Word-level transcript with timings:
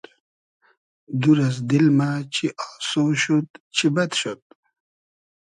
دور 1.21 1.37
از 1.47 1.55
دیل 1.69 1.87
مۂ 1.97 2.09
چی 2.33 2.45
آسۉ 2.65 2.91
شود 3.21 3.47
چی 3.75 3.87
بئد 3.95 4.11
شود 4.21 4.41